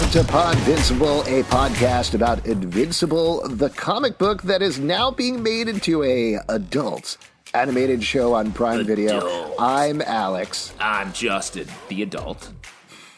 Welcome 0.00 0.24
to 0.24 0.32
Podvincible, 0.32 1.20
a 1.26 1.42
podcast 1.44 2.14
about 2.14 2.46
Invincible, 2.46 3.46
the 3.46 3.68
comic 3.68 4.16
book 4.16 4.40
that 4.44 4.62
is 4.62 4.78
now 4.78 5.10
being 5.10 5.42
made 5.42 5.68
into 5.68 6.02
a 6.02 6.38
adult 6.48 7.18
animated 7.52 8.02
show 8.02 8.32
on 8.32 8.50
Prime 8.50 8.86
Video. 8.86 9.54
I'm 9.58 10.00
Alex. 10.00 10.72
I'm 10.80 11.12
Justin, 11.12 11.68
the 11.88 12.00
adult. 12.00 12.50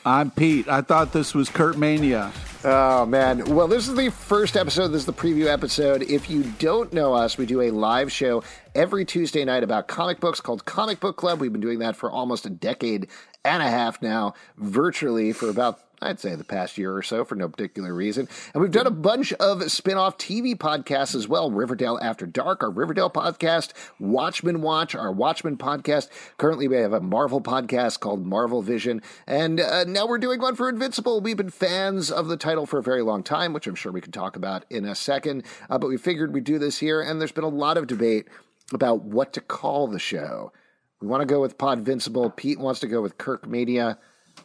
I'm 0.04 0.32
Pete. 0.32 0.66
I 0.66 0.80
thought 0.80 1.12
this 1.12 1.34
was 1.34 1.48
Kirkmania. 1.48 2.32
Oh, 2.64 3.06
man. 3.06 3.44
Well, 3.54 3.68
this 3.68 3.86
is 3.86 3.94
the 3.94 4.10
first 4.10 4.56
episode. 4.56 4.88
This 4.88 5.02
is 5.02 5.06
the 5.06 5.12
preview 5.12 5.46
episode. 5.46 6.02
If 6.02 6.28
you 6.28 6.42
don't 6.58 6.92
know 6.92 7.14
us, 7.14 7.38
we 7.38 7.46
do 7.46 7.60
a 7.60 7.70
live 7.70 8.10
show 8.10 8.42
every 8.74 9.04
Tuesday 9.04 9.44
night 9.44 9.62
about 9.62 9.86
comic 9.86 10.18
books 10.18 10.40
called 10.40 10.64
Comic 10.64 10.98
Book 10.98 11.16
Club. 11.16 11.40
We've 11.40 11.52
been 11.52 11.60
doing 11.60 11.78
that 11.78 11.94
for 11.94 12.10
almost 12.10 12.44
a 12.44 12.50
decade 12.50 13.06
and 13.44 13.62
a 13.62 13.70
half 13.70 14.02
now, 14.02 14.34
virtually 14.56 15.32
for 15.32 15.48
about 15.48 15.78
I'd 16.02 16.20
say 16.20 16.34
the 16.34 16.44
past 16.44 16.76
year 16.76 16.94
or 16.94 17.02
so 17.02 17.24
for 17.24 17.34
no 17.34 17.48
particular 17.48 17.94
reason. 17.94 18.28
And 18.52 18.62
we've 18.62 18.70
done 18.70 18.86
a 18.86 18.90
bunch 18.90 19.32
of 19.34 19.70
spin 19.70 19.96
off 19.96 20.18
TV 20.18 20.56
podcasts 20.56 21.14
as 21.14 21.28
well 21.28 21.50
Riverdale 21.50 21.98
After 22.02 22.26
Dark, 22.26 22.62
our 22.62 22.70
Riverdale 22.70 23.10
podcast, 23.10 23.72
Watchmen 23.98 24.60
Watch, 24.60 24.94
our 24.94 25.12
Watchmen 25.12 25.56
podcast. 25.56 26.08
Currently, 26.38 26.68
we 26.68 26.76
have 26.76 26.92
a 26.92 27.00
Marvel 27.00 27.40
podcast 27.40 28.00
called 28.00 28.26
Marvel 28.26 28.62
Vision. 28.62 29.02
And 29.26 29.60
uh, 29.60 29.84
now 29.84 30.06
we're 30.06 30.18
doing 30.18 30.40
one 30.40 30.56
for 30.56 30.68
Invincible. 30.68 31.20
We've 31.20 31.36
been 31.36 31.50
fans 31.50 32.10
of 32.10 32.28
the 32.28 32.36
title 32.36 32.66
for 32.66 32.78
a 32.78 32.82
very 32.82 33.02
long 33.02 33.22
time, 33.22 33.52
which 33.52 33.66
I'm 33.66 33.74
sure 33.74 33.92
we 33.92 34.00
can 34.00 34.12
talk 34.12 34.36
about 34.36 34.64
in 34.70 34.84
a 34.84 34.94
second. 34.94 35.44
Uh, 35.70 35.78
but 35.78 35.88
we 35.88 35.96
figured 35.96 36.34
we'd 36.34 36.44
do 36.44 36.58
this 36.58 36.78
here. 36.78 37.00
And 37.00 37.20
there's 37.20 37.32
been 37.32 37.44
a 37.44 37.48
lot 37.48 37.76
of 37.76 37.86
debate 37.86 38.28
about 38.72 39.02
what 39.02 39.32
to 39.34 39.40
call 39.40 39.86
the 39.86 39.98
show. 39.98 40.52
We 41.00 41.08
want 41.08 41.20
to 41.20 41.26
go 41.26 41.40
with 41.40 41.58
Podvincible. 41.58 42.34
Pete 42.36 42.60
wants 42.60 42.80
to 42.80 42.86
go 42.86 43.02
with 43.02 43.18
Kirkmania. 43.18 43.98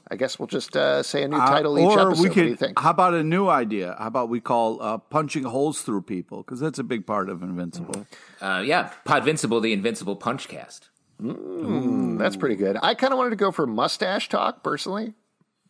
I 0.10 0.16
guess 0.16 0.40
we'll 0.40 0.48
just 0.48 0.76
uh, 0.78 1.04
say 1.04 1.24
a 1.24 1.28
new 1.28 1.38
uh, 1.38 1.46
title 1.46 1.76
uh, 1.76 1.80
each 1.80 1.98
episode. 1.98 2.24
We 2.24 2.30
could, 2.30 2.38
what 2.38 2.44
do 2.44 2.50
you 2.50 2.56
think? 2.56 2.80
How 2.80 2.92
about 2.92 3.14
a 3.14 3.24
new 3.24 3.50
idea? 3.50 3.96
How 4.00 4.08
about 4.08 4.30
we 4.30 4.40
call 4.40 4.82
uh, 4.82 4.98
punching 4.98 5.44
holes 5.44 5.82
through 5.82 6.04
people 6.04 6.44
because 6.44 6.60
that's 6.60 6.80
a 6.80 6.84
big 6.84 7.06
part 7.06 7.30
of 7.30 7.44
Invincible. 7.44 7.94
Mm-hmm. 7.94 8.46
Uh, 8.46 8.62
yeah, 8.62 8.92
Podvincible, 9.06 9.62
the 9.62 9.74
Invincible 9.74 10.16
Punchcast. 10.16 10.90
Mm, 11.22 12.20
that's 12.20 12.36
pretty 12.36 12.56
good. 12.56 12.78
I 12.82 12.94
kind 12.94 13.12
of 13.12 13.18
wanted 13.18 13.32
to 13.32 13.36
go 13.38 13.52
for 13.52 13.66
mustache 13.68 14.30
talk 14.30 14.64
personally. 14.64 15.14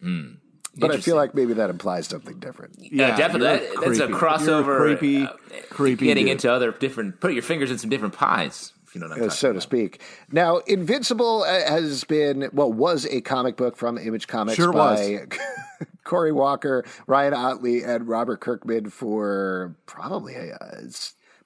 Mm. 0.04 0.38
But 0.80 0.92
I 0.92 0.98
feel 0.98 1.16
like 1.16 1.34
maybe 1.34 1.54
that 1.54 1.72
implies 1.72 2.06
something 2.06 2.40
different. 2.40 2.76
Yeah, 2.78 3.08
uh, 3.08 3.18
definitely. 3.18 3.66
That, 3.68 3.82
that's 3.82 4.00
a 4.00 4.08
crossover. 4.08 4.76
A 4.76 4.96
creepy, 4.98 5.24
uh, 5.24 5.30
creepy. 5.72 6.06
Getting 6.06 6.26
dude. 6.26 6.34
into 6.34 6.52
other 6.52 6.72
different. 6.72 7.20
Put 7.20 7.34
your 7.34 7.42
fingers 7.42 7.72
in 7.72 7.80
some 7.80 7.90
different 7.90 8.14
pies 8.14 8.74
you 9.02 9.08
know 9.08 9.26
uh, 9.26 9.30
so 9.30 9.54
to 9.54 9.62
speak. 9.62 10.02
Now, 10.32 10.58
Invincible 10.60 11.44
uh, 11.44 11.70
has 11.70 12.04
been 12.04 12.50
well 12.54 12.72
was 12.72 13.06
a 13.06 13.22
comic 13.22 13.58
book 13.58 13.78
from 13.78 13.98
Image 13.98 14.28
Comics 14.28 14.56
sure 14.56 14.74
by 14.74 15.28
Cory 16.04 16.32
Walker, 16.32 16.86
Ryan 17.06 17.34
Ottley, 17.34 17.84
and 17.84 18.08
Robert 18.08 18.40
Kirkman 18.40 18.90
for 18.90 19.76
probably 19.86 20.36
uh, 20.36 20.58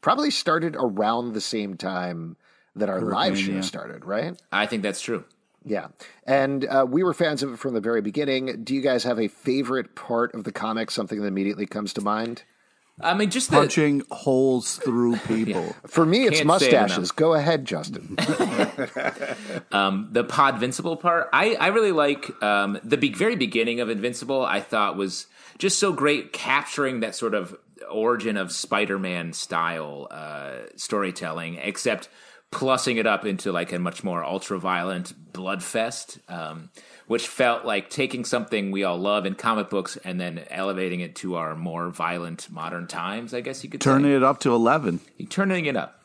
probably 0.02 0.32
started 0.32 0.76
around 0.78 1.34
the 1.34 1.42
same 1.42 1.78
time 1.78 2.38
that 2.76 2.90
our 2.90 3.00
Kirkman, 3.00 3.14
live 3.16 3.38
show 3.38 3.52
yeah. 3.52 3.62
started, 3.62 4.06
right? 4.06 4.40
I 4.52 4.66
think 4.66 4.84
that's 4.84 5.02
true. 5.02 5.26
Yeah. 5.64 5.88
And 6.26 6.66
uh, 6.66 6.86
we 6.90 7.04
were 7.04 7.14
fans 7.14 7.44
of 7.44 7.54
it 7.54 7.60
from 7.60 7.74
the 7.74 7.82
very 7.82 8.02
beginning. 8.02 8.64
Do 8.64 8.74
you 8.74 8.82
guys 8.82 9.04
have 9.04 9.20
a 9.20 9.28
favorite 9.28 9.96
part 9.96 10.34
of 10.34 10.44
the 10.44 10.52
comic, 10.52 10.90
something 10.90 11.20
that 11.22 11.28
immediately 11.28 11.68
comes 11.68 11.94
to 11.94 12.02
mind? 12.02 12.44
I 13.04 13.14
mean, 13.14 13.30
just 13.30 13.50
the, 13.50 13.58
punching 13.58 14.04
holes 14.12 14.78
through 14.78 15.18
people. 15.28 15.64
Yeah. 15.64 15.72
For 15.88 16.06
me, 16.06 16.26
it's 16.26 16.38
Can't 16.38 16.48
mustaches. 16.48 17.12
Go 17.12 17.34
ahead, 17.34 17.66
Justin. 17.66 18.16
um, 19.72 20.10
the 20.12 20.24
Podvincible 20.24 21.00
part, 21.00 21.30
I, 21.34 21.56
I 21.56 21.68
really 21.68 21.92
like 21.92 22.42
um, 22.44 22.80
the 22.84 22.98
be- 22.98 23.14
very 23.14 23.36
beginning 23.36 23.80
of 23.80 23.90
Invincible. 23.90 24.44
I 24.46 24.60
thought 24.60 24.96
was 24.96 25.28
just 25.58 25.80
so 25.80 25.94
great, 25.94 26.34
capturing 26.34 27.02
that 27.02 27.16
sort 27.16 27.34
of 27.34 27.56
origin 27.90 28.38
of 28.38 28.52
Spider-Man 28.52 29.34
style 29.34 30.08
uh, 30.12 30.54
storytelling, 30.76 31.56
except 31.56 32.10
plussing 32.52 32.98
it 32.98 33.08
up 33.08 33.26
into 33.26 33.52
like 33.52 33.72
a 33.72 33.80
much 33.80 34.04
more 34.04 34.24
ultra-violent 34.24 35.34
bloodfest. 35.34 36.20
Um, 36.30 36.70
which 37.12 37.28
felt 37.28 37.66
like 37.66 37.90
taking 37.90 38.24
something 38.24 38.72
we 38.72 38.86
all 38.86 38.98
love 38.98 39.26
in 39.26 39.36
comic 39.36 39.70
books 39.70 39.98
and 40.06 40.18
then 40.18 40.42
elevating 40.50 41.02
it 41.02 41.14
to 41.14 41.36
our 41.36 41.58
more 41.58 41.90
violent 41.90 42.50
modern 42.50 42.88
times. 42.88 43.34
I 43.34 43.42
guess 43.42 43.66
you 43.66 43.70
could 43.70 43.82
turning 43.82 44.12
say. 44.12 44.16
it 44.16 44.24
up 44.24 44.40
to 44.40 44.56
eleven. 44.56 45.02
Turning 45.30 45.66
it 45.66 45.76
up. 45.76 46.01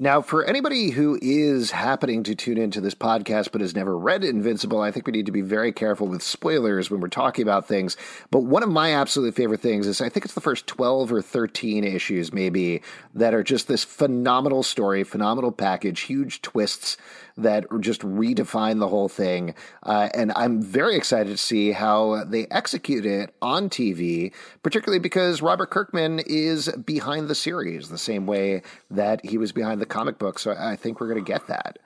Now, 0.00 0.22
for 0.22 0.44
anybody 0.44 0.90
who 0.90 1.18
is 1.20 1.72
happening 1.72 2.22
to 2.22 2.36
tune 2.36 2.56
into 2.56 2.80
this 2.80 2.94
podcast 2.94 3.50
but 3.50 3.60
has 3.60 3.74
never 3.74 3.98
read 3.98 4.22
Invincible, 4.22 4.80
I 4.80 4.92
think 4.92 5.08
we 5.08 5.12
need 5.12 5.26
to 5.26 5.32
be 5.32 5.40
very 5.40 5.72
careful 5.72 6.06
with 6.06 6.22
spoilers 6.22 6.88
when 6.88 7.00
we're 7.00 7.08
talking 7.08 7.42
about 7.42 7.66
things. 7.66 7.96
But 8.30 8.44
one 8.44 8.62
of 8.62 8.68
my 8.68 8.92
absolute 8.92 9.34
favorite 9.34 9.60
things 9.60 9.88
is 9.88 10.00
I 10.00 10.08
think 10.08 10.24
it's 10.24 10.34
the 10.34 10.40
first 10.40 10.68
12 10.68 11.12
or 11.12 11.20
13 11.20 11.82
issues, 11.82 12.32
maybe, 12.32 12.80
that 13.12 13.34
are 13.34 13.42
just 13.42 13.66
this 13.66 13.82
phenomenal 13.82 14.62
story, 14.62 15.02
phenomenal 15.02 15.50
package, 15.50 16.02
huge 16.02 16.42
twists 16.42 16.96
that 17.38 17.66
just 17.80 18.02
redefine 18.02 18.80
the 18.80 18.88
whole 18.88 19.08
thing. 19.08 19.54
Uh, 19.82 20.08
and 20.12 20.32
I'm 20.36 20.60
very 20.60 20.96
excited 20.96 21.30
to 21.30 21.36
see 21.36 21.72
how 21.72 22.24
they 22.24 22.46
execute 22.50 23.06
it 23.06 23.34
on 23.40 23.70
TV, 23.70 24.32
particularly 24.62 24.98
because 24.98 25.40
Robert 25.40 25.70
Kirkman 25.70 26.20
is 26.26 26.68
behind 26.68 27.28
the 27.28 27.34
series 27.34 27.88
the 27.88 27.98
same 27.98 28.26
way 28.26 28.62
that 28.90 29.24
he 29.24 29.38
was 29.38 29.52
behind 29.52 29.80
the 29.80 29.86
comic 29.88 30.18
book. 30.18 30.38
So 30.38 30.54
I 30.58 30.76
think 30.76 31.00
we're 31.00 31.08
going 31.08 31.24
to 31.24 31.32
get 31.32 31.46
that. 31.48 31.78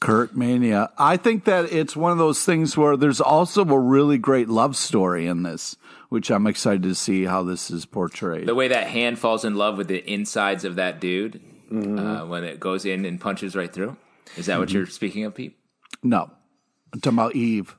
Kirkmania. 0.00 0.90
I 0.96 1.16
think 1.16 1.44
that 1.44 1.72
it's 1.72 1.96
one 1.96 2.12
of 2.12 2.18
those 2.18 2.44
things 2.44 2.76
where 2.76 2.96
there's 2.96 3.20
also 3.20 3.64
a 3.64 3.78
really 3.78 4.16
great 4.16 4.48
love 4.48 4.76
story 4.76 5.26
in 5.26 5.42
this, 5.42 5.76
which 6.08 6.30
I'm 6.30 6.46
excited 6.46 6.84
to 6.84 6.94
see 6.94 7.24
how 7.24 7.42
this 7.42 7.70
is 7.70 7.84
portrayed. 7.84 8.46
The 8.46 8.54
way 8.54 8.68
that 8.68 8.86
hand 8.86 9.18
falls 9.18 9.44
in 9.44 9.56
love 9.56 9.76
with 9.76 9.88
the 9.88 10.08
insides 10.08 10.64
of 10.64 10.76
that 10.76 11.00
dude 11.00 11.40
mm-hmm. 11.70 11.98
uh, 11.98 12.26
when 12.26 12.44
it 12.44 12.60
goes 12.60 12.84
in 12.84 13.04
and 13.04 13.20
punches 13.20 13.56
right 13.56 13.72
through. 13.72 13.96
Is 14.36 14.46
that 14.46 14.58
what 14.58 14.68
mm-hmm. 14.68 14.78
you're 14.78 14.86
speaking 14.86 15.24
of, 15.24 15.34
Pete? 15.34 15.58
No, 16.02 16.30
I'm 16.92 17.00
talking 17.00 17.18
about 17.18 17.34
Eve. 17.34 17.76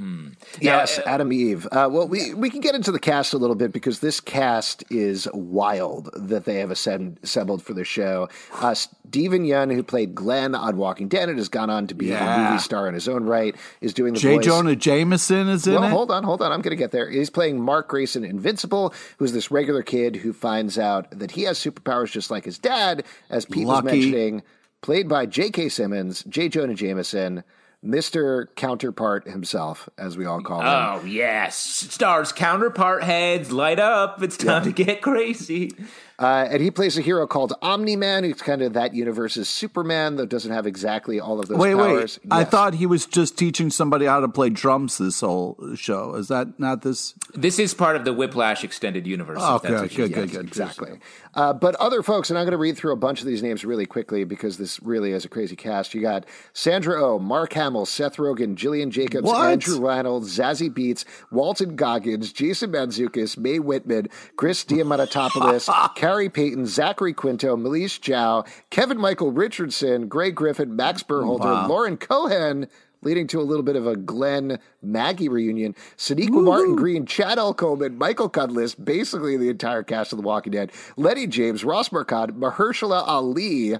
Mm. 0.00 0.36
Yes, 0.60 0.98
uh, 0.98 1.02
Atom 1.06 1.32
Eve. 1.32 1.66
Uh, 1.66 1.88
well, 1.90 2.06
we, 2.06 2.32
we 2.32 2.50
can 2.50 2.60
get 2.60 2.74
into 2.74 2.92
the 2.92 3.00
cast 3.00 3.32
a 3.32 3.36
little 3.36 3.56
bit 3.56 3.72
because 3.72 3.98
this 3.98 4.20
cast 4.20 4.84
is 4.90 5.26
wild 5.32 6.10
that 6.14 6.44
they 6.44 6.56
have 6.56 6.70
assembled 6.70 7.62
for 7.62 7.74
the 7.74 7.84
show. 7.84 8.28
Uh, 8.54 8.74
Steven 8.74 9.44
Yeun, 9.44 9.74
who 9.74 9.82
played 9.82 10.14
Glenn 10.14 10.54
on 10.54 10.76
Walking 10.76 11.08
Dead 11.08 11.28
and 11.28 11.36
has 11.38 11.48
gone 11.48 11.68
on 11.68 11.88
to 11.88 11.94
be 11.94 12.06
yeah. 12.06 12.48
a 12.48 12.50
movie 12.50 12.62
star 12.62 12.86
in 12.86 12.94
his 12.94 13.08
own 13.08 13.24
right, 13.24 13.56
is 13.80 13.92
doing 13.92 14.14
the 14.14 14.20
J. 14.20 14.36
voice. 14.36 14.44
Jonah 14.44 14.76
Jameson 14.76 15.48
is 15.48 15.66
in 15.66 15.74
well, 15.74 15.84
it. 15.84 15.90
hold 15.90 16.10
on, 16.12 16.22
hold 16.22 16.42
on. 16.42 16.52
I'm 16.52 16.62
going 16.62 16.76
to 16.76 16.76
get 16.76 16.92
there. 16.92 17.10
He's 17.10 17.30
playing 17.30 17.60
Mark 17.60 17.88
Grayson 17.88 18.24
Invincible, 18.24 18.94
who's 19.18 19.32
this 19.32 19.50
regular 19.50 19.82
kid 19.82 20.16
who 20.16 20.32
finds 20.32 20.78
out 20.78 21.10
that 21.10 21.32
he 21.32 21.42
has 21.42 21.58
superpowers 21.58 22.12
just 22.12 22.30
like 22.30 22.44
his 22.44 22.58
dad, 22.58 23.04
as 23.30 23.44
Pete 23.44 23.66
Lucky. 23.66 23.84
was 23.84 23.92
mentioning 23.94 24.42
played 24.80 25.08
by 25.08 25.26
J.K. 25.26 25.70
Simmons, 25.70 26.22
J. 26.28 26.48
Jonah 26.48 26.74
Jameson, 26.74 27.42
Mr. 27.84 28.46
Counterpart 28.56 29.28
himself, 29.28 29.88
as 29.96 30.16
we 30.16 30.26
all 30.26 30.40
call 30.40 30.60
him. 30.60 30.66
Oh, 30.66 31.04
yes. 31.04 31.56
Stars 31.56 32.32
counterpart 32.32 33.04
heads, 33.04 33.52
light 33.52 33.78
up. 33.78 34.22
It's 34.22 34.36
time 34.36 34.64
yeah. 34.64 34.72
to 34.72 34.84
get 34.84 35.02
crazy. 35.02 35.70
Uh, 36.18 36.48
and 36.50 36.60
he 36.60 36.70
plays 36.70 36.98
a 36.98 37.00
hero 37.00 37.28
called 37.28 37.54
Omni 37.62 37.94
Man, 37.94 38.24
who's 38.24 38.42
kind 38.42 38.60
of 38.60 38.72
that 38.72 38.92
universe's 38.92 39.48
Superman, 39.48 40.16
though 40.16 40.26
doesn't 40.26 40.50
have 40.50 40.66
exactly 40.66 41.20
all 41.20 41.38
of 41.38 41.46
those 41.46 41.58
wait, 41.58 41.76
powers. 41.76 42.18
Wait, 42.24 42.30
yes. 42.30 42.40
I 42.40 42.42
thought 42.42 42.74
he 42.74 42.86
was 42.86 43.06
just 43.06 43.38
teaching 43.38 43.70
somebody 43.70 44.06
how 44.06 44.18
to 44.18 44.28
play 44.28 44.50
drums 44.50 44.98
this 44.98 45.20
whole 45.20 45.56
show. 45.76 46.14
Is 46.16 46.26
that 46.28 46.58
not 46.58 46.82
this? 46.82 47.14
This 47.34 47.60
is 47.60 47.72
part 47.72 47.94
of 47.94 48.04
the 48.04 48.12
Whiplash 48.12 48.64
extended 48.64 49.06
universe. 49.06 49.38
Oh, 49.40 49.56
okay, 49.56 49.68
good, 49.68 49.94
good, 49.94 50.12
good, 50.12 50.30
good, 50.32 50.46
exactly. 50.48 50.98
Uh, 51.34 51.52
but 51.52 51.76
other 51.76 52.02
folks, 52.02 52.30
and 52.30 52.38
I'm 52.38 52.44
going 52.44 52.52
to 52.52 52.58
read 52.58 52.76
through 52.76 52.92
a 52.92 52.96
bunch 52.96 53.20
of 53.20 53.26
these 53.26 53.42
names 53.42 53.64
really 53.64 53.86
quickly 53.86 54.24
because 54.24 54.58
this 54.58 54.82
really 54.82 55.12
is 55.12 55.24
a 55.24 55.28
crazy 55.28 55.54
cast. 55.54 55.94
You 55.94 56.00
got 56.00 56.26
Sandra 56.52 57.00
Oh, 57.00 57.20
Mark 57.20 57.52
Hamill, 57.52 57.86
Seth 57.86 58.16
Rogen, 58.16 58.56
Gillian 58.56 58.90
Jacobs, 58.90 59.24
what? 59.24 59.48
Andrew 59.48 59.78
Rannells, 59.78 60.24
Zazie 60.24 60.68
Beetz, 60.68 61.04
Walton 61.30 61.76
Goggins, 61.76 62.32
Jason 62.32 62.72
Mantzoukas, 62.72 63.38
Mae 63.38 63.60
Whitman, 63.60 64.08
Chris 64.36 64.64
Diamantopoulos, 64.64 65.68
Khary 66.08 66.32
Payton, 66.32 66.64
Zachary 66.64 67.12
Quinto, 67.12 67.54
Malese 67.54 67.98
Jow, 67.98 68.42
Kevin 68.70 68.96
Michael 68.98 69.30
Richardson, 69.30 70.08
Grey 70.08 70.30
Griffin, 70.30 70.74
Max 70.74 71.02
Burkholder, 71.02 71.44
Wow. 71.44 71.68
Lauren 71.68 71.98
Cohan, 71.98 72.66
leading 73.02 73.26
to 73.26 73.38
a 73.38 73.42
little 73.42 73.62
bit 73.62 73.76
of 73.76 73.86
a 73.86 73.94
Glenn 73.94 74.58
Maggie 74.80 75.28
reunion. 75.28 75.74
Sonequa 75.98 76.42
Martin 76.42 76.76
Green, 76.76 77.04
Chad 77.04 77.36
L. 77.36 77.52
Coleman, 77.52 77.98
Michael 77.98 78.30
Cudlitz, 78.30 78.74
basically 78.82 79.36
the 79.36 79.50
entire 79.50 79.82
cast 79.82 80.14
of 80.14 80.16
The 80.16 80.22
Walking 80.22 80.52
Dead, 80.52 80.72
Lennie 80.96 81.26
James, 81.26 81.62
Ross 81.62 81.92
Marquand, 81.92 82.32
Mahershala 82.32 83.06
Ali, 83.06 83.76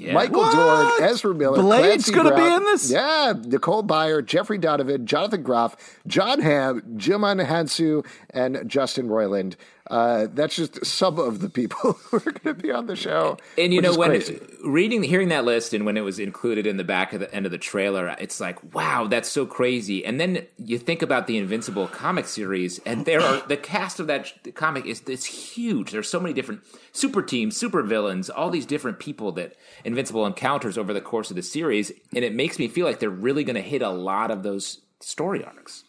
Michael 0.00 0.40
What? 0.40 0.98
Dorn, 0.98 1.10
Ezra 1.10 1.34
Miller, 1.34 1.60
Blade's 1.60 2.08
gonna 2.10 2.34
be 2.34 2.42
in 2.42 2.62
this? 2.64 2.90
Yeah, 2.90 3.34
Nicole 3.44 3.84
Byer, 3.84 4.24
Jeffrey 4.24 4.56
Donovan, 4.56 5.04
Jonathan 5.06 5.42
Groff, 5.42 5.76
Jon 6.06 6.40
Hamm, 6.40 6.80
Djimon 6.96 7.46
Hounsou, 7.46 8.04
and 8.30 8.66
Justin 8.66 9.08
Roiland. 9.08 9.56
Uh, 9.88 10.26
that's 10.32 10.56
just 10.56 10.84
some 10.84 11.18
of 11.18 11.40
the 11.40 11.48
people 11.48 11.92
who 12.04 12.16
are 12.16 12.20
going 12.20 12.56
to 12.56 12.62
be 12.62 12.70
on 12.72 12.86
the 12.86 12.96
show. 12.96 13.36
And 13.56 13.72
you 13.72 13.80
know 13.80 13.94
when 13.94 14.10
crazy. 14.10 14.40
reading, 14.64 15.02
hearing 15.02 15.28
that 15.28 15.44
list, 15.44 15.72
and 15.72 15.86
when 15.86 15.96
it 15.96 16.00
was 16.00 16.18
included 16.18 16.66
in 16.66 16.76
the 16.76 16.84
back 16.84 17.12
of 17.12 17.20
the 17.20 17.32
end 17.34 17.46
of 17.46 17.52
the 17.52 17.58
trailer, 17.58 18.14
it's 18.18 18.40
like, 18.40 18.74
wow, 18.74 19.06
that's 19.06 19.28
so 19.28 19.46
crazy. 19.46 20.04
And 20.04 20.20
then 20.20 20.46
you 20.58 20.78
think 20.78 21.02
about 21.02 21.26
the 21.26 21.36
Invincible 21.36 21.88
comic 21.88 22.26
series, 22.26 22.78
and 22.80 23.04
there 23.04 23.20
are 23.20 23.46
the 23.46 23.56
cast 23.56 24.00
of 24.00 24.06
that 24.08 24.54
comic 24.54 24.86
is 24.86 25.02
it's 25.06 25.24
huge. 25.24 25.92
There's 25.92 26.08
so 26.08 26.20
many 26.20 26.34
different 26.34 26.62
super 26.92 27.22
teams, 27.22 27.56
super 27.56 27.82
villains, 27.82 28.28
all 28.28 28.50
these 28.50 28.66
different 28.66 28.98
people 28.98 29.32
that 29.32 29.54
Invincible 29.84 30.26
encounters 30.26 30.76
over 30.76 30.92
the 30.92 31.00
course 31.00 31.30
of 31.30 31.36
the 31.36 31.42
series, 31.42 31.92
and 32.14 32.24
it 32.24 32.34
makes 32.34 32.58
me 32.58 32.68
feel 32.68 32.86
like 32.86 32.98
they're 32.98 33.10
really 33.10 33.44
going 33.44 33.56
to 33.56 33.62
hit 33.62 33.82
a 33.82 33.90
lot 33.90 34.30
of 34.30 34.42
those 34.42 34.80
story 35.00 35.44
arcs. 35.44 35.84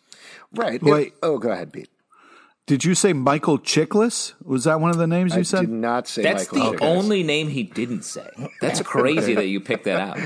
right. 0.54 0.82
Wait. 0.84 1.08
If- 1.08 1.14
oh, 1.24 1.38
go 1.40 1.52
ahead, 1.52 1.74
Pete. 1.74 1.90
Did 2.68 2.84
you 2.84 2.96
say 2.96 3.14
Michael 3.14 3.58
Chiklis? 3.60 4.34
Was 4.44 4.66
that 4.66 4.82
one 4.82 4.92
of 4.92 4.98
the 4.98 5.08
names 5.08 5.34
you 5.34 5.40
I 5.40 5.44
said? 5.44 5.60
I 5.60 5.62
did 5.62 5.70
not 5.70 6.08
say 6.08 6.22
That's 6.22 6.52
Michael. 6.52 6.72
the 6.72 6.78
Chiklis. 6.78 6.82
only 6.86 7.24
name 7.24 7.48
he 7.48 7.64
didn't 7.64 8.04
say. 8.04 8.30
That's 8.62 8.82
crazy 8.82 9.36
that 9.36 9.48
you 9.48 9.62
picked 9.62 9.86
that 9.86 10.00
out. 10.02 10.18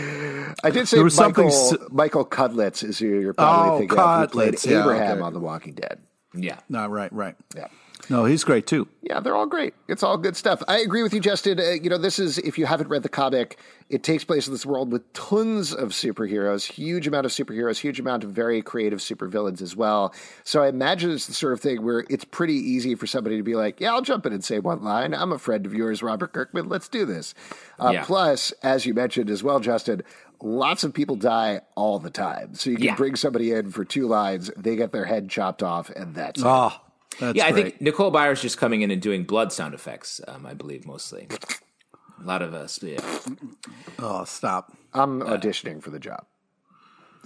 I 0.63 0.71
did 0.71 0.87
say 0.87 0.97
There 0.97 1.03
was 1.03 1.17
Michael, 1.19 1.51
something 1.51 1.87
Michael 1.95 2.25
Cudlitz 2.25 2.83
is 2.83 2.97
who 2.97 3.07
you're 3.07 3.33
probably 3.35 3.69
Oh, 3.71 3.77
thinking 3.79 3.99
of. 3.99 4.21
Who 4.21 4.27
played 4.33 4.65
yeah, 4.65 4.81
Abraham 4.81 5.17
okay. 5.17 5.21
on 5.21 5.33
The 5.33 5.39
Walking 5.39 5.73
Dead. 5.73 5.99
Yeah. 6.33 6.59
No, 6.67 6.87
right, 6.87 7.13
right. 7.13 7.35
Yeah. 7.55 7.67
No, 8.09 8.25
he's 8.25 8.43
great 8.43 8.65
too. 8.65 8.87
Yeah, 9.11 9.19
they're 9.19 9.35
all 9.35 9.45
great. 9.45 9.73
It's 9.89 10.03
all 10.03 10.17
good 10.17 10.37
stuff. 10.37 10.63
I 10.69 10.79
agree 10.79 11.03
with 11.03 11.13
you, 11.13 11.19
Justin. 11.19 11.59
Uh, 11.59 11.71
you 11.71 11.89
know, 11.89 11.97
this 11.97 12.17
is, 12.17 12.37
if 12.37 12.57
you 12.57 12.65
haven't 12.65 12.87
read 12.87 13.03
the 13.03 13.09
comic, 13.09 13.59
it 13.89 14.03
takes 14.03 14.23
place 14.23 14.47
in 14.47 14.53
this 14.53 14.65
world 14.65 14.89
with 14.89 15.11
tons 15.11 15.73
of 15.73 15.89
superheroes, 15.89 16.65
huge 16.71 17.07
amount 17.07 17.25
of 17.25 17.33
superheroes, 17.33 17.77
huge 17.77 17.99
amount 17.99 18.23
of 18.23 18.31
very 18.31 18.61
creative 18.61 18.99
supervillains 18.99 19.61
as 19.61 19.75
well. 19.75 20.13
So 20.45 20.63
I 20.63 20.69
imagine 20.69 21.11
it's 21.11 21.27
the 21.27 21.33
sort 21.33 21.51
of 21.51 21.59
thing 21.59 21.83
where 21.83 22.05
it's 22.09 22.23
pretty 22.23 22.53
easy 22.53 22.95
for 22.95 23.05
somebody 23.05 23.35
to 23.35 23.43
be 23.43 23.53
like, 23.53 23.81
yeah, 23.81 23.91
I'll 23.91 24.01
jump 24.01 24.25
in 24.25 24.31
and 24.31 24.45
say 24.45 24.59
one 24.59 24.81
line. 24.81 25.13
I'm 25.13 25.33
a 25.33 25.37
friend 25.37 25.65
of 25.65 25.73
yours, 25.73 26.01
Robert 26.01 26.31
Kirkman. 26.31 26.69
Let's 26.69 26.87
do 26.87 27.05
this. 27.05 27.33
Uh, 27.77 27.89
Yeah. 27.91 28.05
Plus, 28.05 28.53
as 28.63 28.85
you 28.85 28.93
mentioned 28.93 29.29
as 29.29 29.43
well, 29.43 29.59
Justin, 29.59 30.03
lots 30.41 30.85
of 30.85 30.93
people 30.93 31.17
die 31.17 31.59
all 31.75 31.99
the 31.99 32.09
time. 32.11 32.55
So 32.55 32.69
you 32.69 32.77
can 32.77 32.85
Yeah. 32.85 32.95
bring 32.95 33.17
somebody 33.17 33.51
in 33.51 33.71
for 33.71 33.83
two 33.83 34.07
lines, 34.07 34.49
they 34.55 34.77
get 34.77 34.93
their 34.93 35.03
head 35.03 35.27
chopped 35.27 35.61
off, 35.61 35.89
and 35.89 36.15
that's 36.15 36.39
it. 36.75 36.90
That's 37.21 37.37
yeah, 37.37 37.45
I 37.45 37.51
great. 37.51 37.63
think 37.65 37.81
Nicole 37.81 38.11
Byer's 38.11 38.41
just 38.41 38.57
coming 38.57 38.81
in 38.81 38.91
and 38.91 39.01
doing 39.01 39.23
blood 39.23 39.53
sound 39.53 39.73
effects. 39.73 40.19
Um, 40.27 40.45
I 40.45 40.53
believe 40.53 40.85
mostly. 40.85 41.27
A 42.19 42.23
lot 42.25 42.41
of 42.41 42.53
us, 42.53 42.81
yeah, 42.83 42.99
Oh, 43.99 44.25
stop. 44.25 44.73
I'm 44.93 45.21
auditioning 45.21 45.81
for 45.81 45.89
the 45.89 45.99
job. 45.99 46.25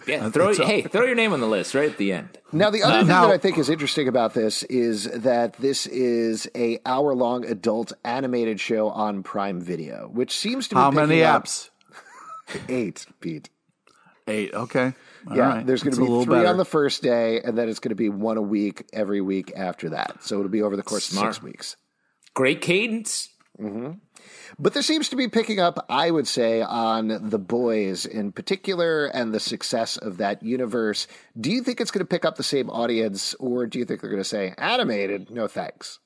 yeah. 0.08 0.30
Throw 0.30 0.54
hey, 0.54 0.84
throw 0.84 1.06
your 1.06 1.16
name 1.16 1.34
on 1.34 1.40
the 1.40 1.48
list 1.48 1.74
right 1.74 1.90
at 1.90 1.98
the 1.98 2.12
end. 2.14 2.38
Now, 2.52 2.70
the 2.70 2.84
other 2.84 3.00
thing 3.00 3.08
now- 3.08 3.28
that 3.28 3.34
I 3.34 3.38
think 3.38 3.58
is 3.58 3.70
interesting 3.70 4.08
about 4.08 4.34
this 4.34 4.64
is 4.64 5.06
that 5.06 5.54
this 5.54 5.86
is 5.88 6.48
a 6.56 6.80
hour 6.86 7.14
long 7.16 7.46
adult 7.46 7.92
animated 8.04 8.60
show 8.60 8.90
on 8.90 9.24
Prime 9.24 9.60
Video, 9.62 10.10
which 10.14 10.38
seems 10.38 10.68
to 10.70 10.76
be 10.76 10.80
How 10.82 10.92
many 10.92 11.18
apps? 11.18 11.70
Eight, 12.70 13.06
Pete. 13.22 13.50
Eight. 14.28 14.54
Okay. 14.54 14.94
All 15.30 15.36
yeah, 15.36 15.48
right. 15.48 15.66
there's 15.66 15.82
going 15.82 15.96
to 15.96 16.02
be 16.02 16.26
three 16.26 16.36
better. 16.36 16.48
on 16.48 16.58
the 16.58 16.66
first 16.66 17.02
day, 17.02 17.42
and 17.42 17.58
then 17.58 17.68
it's 17.70 17.80
going 17.80 17.90
to 17.90 17.96
be 17.96 18.10
one 18.10 18.38
a 18.38 18.42
week 18.42 18.88
every 18.94 19.22
week 19.22 19.54
after 19.56 19.90
that. 19.90 20.24
So 20.24 20.38
it'll 20.38 20.50
be 20.50 20.62
over 20.62 20.76
the 20.76 20.84
course 20.84 21.06
Smart. 21.06 21.30
of 21.30 21.36
six 21.36 21.44
weeks. 21.44 21.76
Great 22.34 22.62
cadence. 22.62 23.30
Mm-hmm. 23.60 23.94
But 24.60 24.74
there 24.74 24.84
seems 24.84 25.10
to 25.10 25.16
be 25.16 25.28
picking 25.28 25.60
up, 25.60 25.86
I 25.90 26.12
would 26.12 26.28
say, 26.28 26.62
on 26.62 27.30
the 27.30 27.40
boys 27.40 28.06
in 28.06 28.32
particular 28.32 29.06
and 29.08 29.34
the 29.34 29.40
success 29.40 29.98
of 29.98 30.18
that 30.18 30.44
universe. 30.44 31.08
Do 31.40 31.52
you 31.52 31.62
think 31.62 31.80
it's 31.80 31.92
going 31.92 32.06
to 32.06 32.10
pick 32.10 32.26
up 32.26 32.36
the 32.36 32.44
same 32.44 32.70
audience, 32.70 33.34
or 33.36 33.66
do 33.66 33.80
you 33.80 33.86
think 33.86 34.02
they're 34.02 34.10
going 34.10 34.22
to 34.22 34.28
say 34.28 34.54
animated? 34.58 35.30
No 35.32 35.48
thanks. 35.48 36.00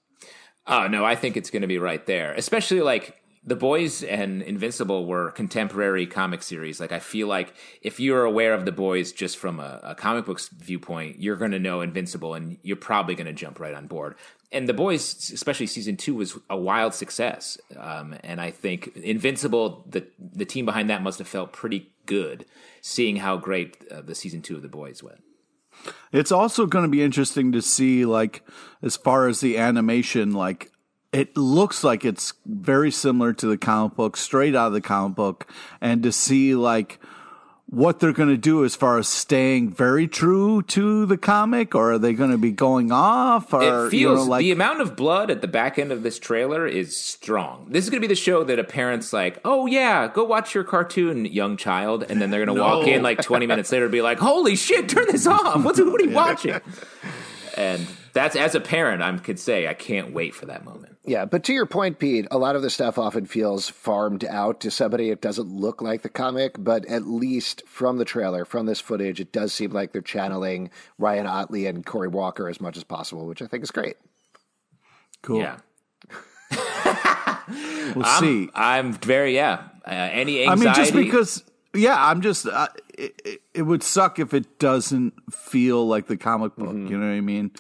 Oh 0.68 0.88
no, 0.88 1.04
I 1.04 1.16
think 1.16 1.36
it's 1.36 1.50
going 1.50 1.64
to 1.64 1.68
be 1.68 1.80
right 1.80 2.06
there. 2.06 2.34
Especially 2.34 2.82
like 2.82 3.19
the 3.50 3.56
boys 3.56 4.04
and 4.04 4.42
Invincible 4.44 5.06
were 5.06 5.32
contemporary 5.32 6.06
comic 6.06 6.44
series. 6.44 6.80
Like 6.80 6.92
I 6.92 7.00
feel 7.00 7.28
like 7.28 7.54
if 7.82 8.00
you're 8.00 8.24
aware 8.24 8.54
of 8.54 8.66
the 8.66 8.72
boys 8.72 9.12
just 9.12 9.38
from 9.38 9.60
a, 9.60 9.80
a 9.84 9.96
comic 9.96 10.26
books 10.26 10.50
viewpoint, 10.50 11.20
you're 11.20 11.36
going 11.36 11.52
to 11.52 11.60
know 11.60 11.82
Invincible, 11.82 12.36
and 12.36 12.58
you're 12.62 12.78
probably 12.78 13.16
going 13.16 13.28
to 13.28 13.34
jump 13.34 13.60
right 13.60 13.74
on 13.74 13.88
board. 13.88 14.16
And 14.52 14.70
the 14.70 14.74
boys, 14.74 15.32
especially 15.32 15.68
season 15.68 15.98
two, 15.98 16.16
was 16.16 16.38
a 16.50 16.58
wild 16.58 16.94
success. 16.94 17.58
Um, 17.76 18.16
and 18.24 18.40
I 18.40 18.52
think 18.52 18.96
Invincible, 18.96 19.86
the 19.90 20.06
the 20.20 20.46
team 20.46 20.66
behind 20.66 20.90
that 20.90 21.02
must 21.02 21.20
have 21.20 21.28
felt 21.28 21.52
pretty 21.52 21.92
good, 22.06 22.46
seeing 22.82 23.18
how 23.18 23.38
great 23.38 23.84
uh, 23.92 24.02
the 24.02 24.16
season 24.16 24.42
two 24.42 24.56
of 24.56 24.62
the 24.62 24.68
boys 24.68 25.04
went. 25.04 25.24
It's 26.12 26.32
also 26.32 26.66
going 26.66 26.84
to 26.84 26.90
be 26.90 27.02
interesting 27.02 27.52
to 27.54 27.62
see, 27.62 28.06
like, 28.06 28.44
as 28.82 28.98
far 28.98 29.28
as 29.28 29.40
the 29.40 29.58
animation, 29.58 30.34
like, 30.34 30.72
it 31.12 31.36
looks 31.36 31.84
like 31.84 32.06
it's 32.06 32.34
very 32.46 32.92
similar 32.92 33.34
to 33.34 33.48
the 33.48 33.58
comic 33.58 33.96
book, 33.96 34.18
straight 34.18 34.56
out 34.56 34.68
of 34.68 34.74
the 34.74 34.82
comic 34.82 35.16
book, 35.16 35.52
and 35.82 36.04
to 36.04 36.12
see, 36.12 36.56
like, 36.56 37.00
what 37.72 38.00
they're 38.00 38.14
going 38.14 38.30
to 38.30 38.38
do 38.38 38.66
as 38.66 38.76
far 38.76 38.98
as 38.98 39.08
staying 39.08 39.72
very 39.72 40.08
true 40.08 40.62
to 40.64 41.06
the 41.06 41.18
comic, 41.18 41.76
or 41.76 41.94
are 41.94 41.98
they 42.00 42.14
going 42.14 42.32
to 42.32 42.38
be 42.38 42.52
going 42.52 42.92
off? 42.92 43.54
Or, 43.54 43.88
It 43.88 43.90
feels 43.92 43.94
you 43.94 44.08
know, 44.08 44.24
like, 44.24 44.42
the 44.42 44.52
amount 44.52 44.82
of 44.82 44.96
blood 44.96 45.30
at 45.30 45.42
the 45.42 45.48
back 45.48 45.78
end 45.78 45.92
of 45.92 46.02
this 46.02 46.18
trailer 46.18 46.66
is 46.66 46.98
strong. 46.98 47.68
This 47.70 47.84
is 47.84 47.90
going 47.90 48.02
to 48.02 48.08
be 48.08 48.12
the 48.12 48.20
show 48.20 48.44
that 48.44 48.58
a 48.58 48.64
parent's 48.64 49.14
like, 49.14 49.40
"Oh 49.46 49.68
yeah, 49.68 50.08
go 50.08 50.24
watch 50.24 50.56
your 50.56 50.64
cartoon, 50.64 51.26
young 51.26 51.58
child," 51.58 52.06
and 52.10 52.20
then 52.20 52.32
they're 52.32 52.44
going 52.44 52.58
to 52.58 52.62
walk 52.62 52.88
in 52.88 53.04
like 53.04 53.22
20 53.22 53.46
minutes 53.46 53.72
later 53.72 53.86
and 53.86 53.92
be 53.92 54.02
like, 54.02 54.18
"Holy 54.18 54.56
shit, 54.56 54.90
turn 54.90 55.06
this 55.08 55.28
off! 55.28 55.64
What's 55.64 55.80
what 55.80 56.02
are 56.02 56.06
you 56.06 56.12
watching?" 56.16 56.60
And 57.56 57.86
that's 58.14 58.36
as 58.36 58.56
a 58.56 58.60
parent, 58.60 59.02
I 59.04 59.16
could 59.18 59.40
say 59.40 59.68
I 59.68 59.74
can't 59.74 60.12
wait 60.14 60.34
for 60.34 60.48
that 60.48 60.66
moment. 60.66 60.98
Yeah, 61.10 61.26
but 61.26 61.44
to 61.46 61.54
your 61.54 61.66
point, 61.66 61.98
Pete, 61.98 62.28
a 62.30 62.38
lot 62.38 62.56
of 62.56 62.62
the 62.62 62.70
stuff 62.70 63.00
often 63.00 63.26
feels 63.26 63.68
farmed 63.68 64.24
out 64.26 64.60
to 64.60 64.70
somebody. 64.70 65.10
It 65.10 65.22
doesn't 65.22 65.52
look 65.52 65.82
like 65.82 66.04
the 66.04 66.10
comic, 66.10 66.54
but 66.60 66.86
at 66.86 67.08
least 67.08 67.64
from 67.66 67.98
the 67.98 68.06
trailer, 68.06 68.46
from 68.46 68.68
this 68.68 68.80
footage, 68.80 69.20
it 69.20 69.32
does 69.32 69.52
seem 69.52 69.72
like 69.72 69.92
they're 69.92 70.04
channeling 70.04 70.70
Ryan 71.00 71.26
Ottley 71.26 71.66
and 71.66 71.84
Cory 71.84 72.10
Walker 72.10 72.48
as 72.48 72.62
much 72.62 72.78
as 72.78 72.84
possible, 72.84 73.26
which 73.26 73.42
I 73.42 73.48
think 73.48 73.64
is 73.64 73.72
great. 73.72 73.98
cool. 75.24 75.40
Yeah, 75.40 75.58
We'll 77.96 78.06
I'm, 78.06 78.20
see. 78.22 78.50
I'm 78.54 78.94
very 78.94 79.34
yeah. 79.34 79.64
Uh, 79.88 80.10
any 80.12 80.48
I 80.48 80.54
mean, 80.54 80.72
just 80.76 80.94
because, 80.94 81.44
yeah, 81.74 81.96
I'm 81.98 82.22
just, 82.22 82.46
uh, 82.46 82.68
it, 82.96 83.20
it, 83.26 83.42
it 83.56 83.62
would 83.64 83.82
suck 83.82 84.20
if 84.20 84.36
it 84.36 84.60
doesn't 84.60 85.16
feel 85.34 85.88
like 85.88 86.06
the 86.06 86.18
comic 86.18 86.56
book. 86.56 86.70
Mm-hmm. 86.70 86.88
You 86.88 86.98
know 87.00 87.08
what 87.08 87.16
I 87.16 87.22
mean? 87.22 87.52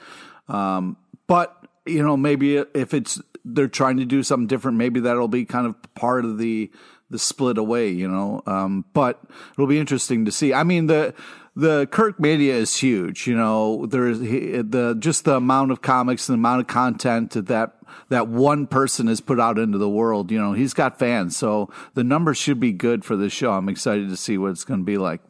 Um, 0.47 0.97
but, 1.25 1.55
you 1.87 2.03
know, 2.03 2.15
maybe 2.15 2.57
if 2.57 2.93
it's, 2.93 3.19
they're 3.43 3.67
trying 3.67 3.97
to 3.97 4.05
do 4.05 4.23
something 4.23 4.47
different, 4.47 4.77
maybe 4.77 4.99
that'll 4.99 5.27
be 5.27 5.45
kind 5.45 5.67
of 5.67 5.75
part 5.95 6.25
of 6.25 6.37
the, 6.37 6.71
the 7.09 7.19
split 7.19 7.57
away, 7.57 7.89
you 7.89 8.07
know? 8.07 8.41
Um, 8.45 8.85
but 8.93 9.21
it'll 9.53 9.67
be 9.67 9.79
interesting 9.79 10.25
to 10.25 10.31
see. 10.31 10.53
I 10.53 10.63
mean, 10.63 10.87
the, 10.87 11.13
the 11.55 11.87
Kirk 11.91 12.19
Media 12.19 12.55
is 12.55 12.77
huge, 12.77 13.27
you 13.27 13.35
know, 13.35 13.85
there's 13.85 14.19
the, 14.19 14.95
just 14.99 15.25
the 15.25 15.35
amount 15.35 15.71
of 15.71 15.81
comics 15.81 16.29
and 16.29 16.37
the 16.37 16.39
amount 16.39 16.61
of 16.61 16.67
content 16.67 17.31
that, 17.31 17.75
that 18.09 18.27
one 18.27 18.67
person 18.67 19.07
has 19.07 19.21
put 19.21 19.39
out 19.39 19.57
into 19.57 19.77
the 19.77 19.89
world. 19.89 20.31
You 20.31 20.39
know, 20.39 20.53
he's 20.53 20.73
got 20.73 20.99
fans, 20.99 21.35
so 21.35 21.69
the 21.95 22.03
numbers 22.03 22.37
should 22.37 22.59
be 22.59 22.71
good 22.71 23.03
for 23.03 23.15
this 23.15 23.33
show. 23.33 23.53
I'm 23.53 23.69
excited 23.69 24.09
to 24.09 24.17
see 24.17 24.37
what 24.37 24.51
it's 24.51 24.63
going 24.63 24.79
to 24.79 24.85
be 24.85 24.97
like. 24.97 25.21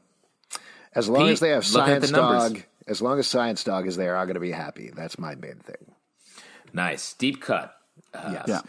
As 0.94 1.08
long 1.08 1.24
Pete, 1.24 1.34
as 1.34 1.40
they 1.40 1.50
have 1.50 1.70
look 1.72 1.88
at 1.88 2.02
the 2.02 2.08
Science. 2.08 2.54
Dog, 2.54 2.64
as 2.88 3.02
long 3.02 3.20
as 3.20 3.28
Science 3.28 3.64
Dog 3.64 3.88
is 3.88 3.96
there, 3.96 4.18
I'm 4.18 4.26
going 4.26 4.34
to 4.36 4.40
be 4.40 4.52
happy. 4.52 4.92
That's 4.94 5.20
my 5.20 5.36
main 5.36 5.60
thing. 5.60 5.94
nice 6.74 7.14
deep 7.14 7.42
cut. 7.42 7.74
Yes. 8.14 8.46
Yeah. 8.48 8.62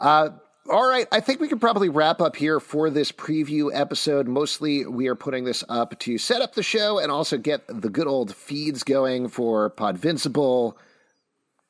Uh, 0.00 0.30
all 0.70 0.86
right, 0.86 1.06
I 1.10 1.20
think 1.20 1.40
we 1.40 1.48
can 1.48 1.58
probably 1.58 1.88
wrap 1.88 2.20
up 2.20 2.36
here 2.36 2.60
for 2.60 2.90
this 2.90 3.10
preview 3.10 3.70
episode. 3.72 4.28
Mostly, 4.28 4.84
we 4.84 5.08
are 5.08 5.14
putting 5.14 5.44
this 5.44 5.64
up 5.68 5.98
to 6.00 6.18
set 6.18 6.42
up 6.42 6.54
the 6.54 6.62
show 6.62 6.98
and 6.98 7.10
also 7.10 7.38
get 7.38 7.62
the 7.68 7.88
good 7.88 8.06
old 8.06 8.34
feeds 8.34 8.82
going 8.82 9.28
for 9.28 9.70
Podvincible, 9.70 10.74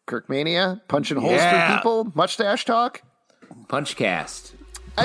Kirkmania, 0.09 0.81
Punch 0.89 1.13
and 1.13 1.21
Holes 1.21 1.35
Yeah. 1.35 1.77
People, 1.77 2.11
Mustache 2.15 2.65
Talk. 2.65 3.03
Punchcast. 3.69 4.53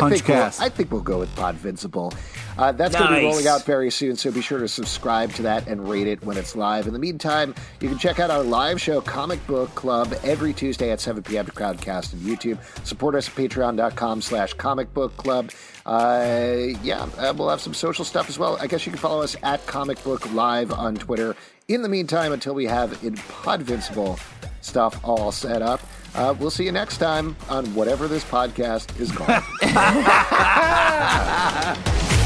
I 0.01 0.09
think 0.09 0.27
we'll, 0.27 0.65
I 0.65 0.69
think 0.69 0.91
we'll 0.91 1.01
go 1.01 1.19
with 1.19 1.33
Podvincible. 1.35 2.15
Uh, 2.57 2.71
that's 2.71 2.95
going 2.95 3.09
to 3.09 3.15
be 3.19 3.25
rolling 3.25 3.47
out 3.47 3.63
very 3.63 3.89
soon, 3.89 4.15
so 4.15 4.31
be 4.31 4.41
sure 4.41 4.59
to 4.59 4.67
subscribe 4.67 5.31
to 5.33 5.41
that 5.41 5.67
and 5.67 5.89
rate 5.89 6.07
it 6.07 6.23
when 6.23 6.37
it's 6.37 6.55
live. 6.55 6.85
In 6.85 6.93
the 6.93 6.99
meantime, 6.99 7.55
you 7.81 7.89
can 7.89 7.97
check 7.97 8.19
out 8.19 8.29
our 8.29 8.43
live 8.43 8.79
show, 8.79 9.01
Comic 9.01 9.45
Book 9.47 9.73
Club, 9.73 10.13
every 10.23 10.53
Tuesday 10.53 10.91
at 10.91 10.99
7 10.99 11.23
p.m. 11.23 11.45
to 11.45 11.51
Crowdcast 11.51 12.13
and 12.13 12.21
YouTube. 12.21 12.59
Support 12.85 13.15
us 13.15 13.27
at 13.27 13.35
patreon.com 13.35 14.21
slash 14.21 14.53
comic 14.53 14.93
book 14.93 15.15
club. 15.17 15.49
Uh, 15.85 16.57
yeah, 16.83 17.07
uh, 17.17 17.33
we'll 17.35 17.49
have 17.49 17.61
some 17.61 17.73
social 17.73 18.05
stuff 18.05 18.29
as 18.29 18.37
well. 18.37 18.57
I 18.61 18.67
guess 18.67 18.85
you 18.85 18.91
can 18.91 18.99
follow 18.99 19.21
us 19.23 19.35
at 19.41 19.65
Comic 19.65 20.03
Book 20.03 20.31
Live 20.33 20.71
on 20.71 20.95
Twitter. 20.95 21.35
In 21.67 21.81
the 21.81 21.89
meantime, 21.89 22.31
until 22.33 22.53
we 22.53 22.65
have 22.65 23.03
in 23.03 23.15
Podvincible 23.15 24.19
stuff 24.61 24.99
all 25.03 25.31
set 25.31 25.61
up, 25.61 25.81
uh, 26.15 26.33
we'll 26.39 26.51
see 26.51 26.65
you 26.65 26.71
next 26.71 26.97
time 26.97 27.35
on 27.49 27.65
whatever 27.73 28.07
this 28.07 28.23
podcast 28.23 28.99
is 28.99 29.11
called. 29.11 29.43